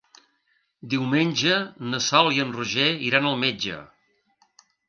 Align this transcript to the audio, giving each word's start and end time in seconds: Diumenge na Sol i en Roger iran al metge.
Diumenge 0.93 1.59
na 1.91 2.01
Sol 2.07 2.31
i 2.39 2.43
en 2.47 2.57
Roger 2.57 2.89
iran 3.11 3.31
al 3.33 3.41
metge. 3.47 3.79